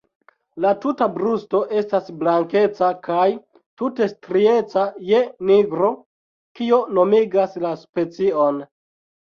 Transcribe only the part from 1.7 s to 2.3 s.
estas